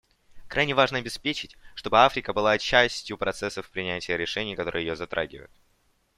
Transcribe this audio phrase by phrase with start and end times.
[0.47, 5.51] Крайне важно обеспечить, чтобы Африка была частью процессов принятия решений, которые ее затрагивают.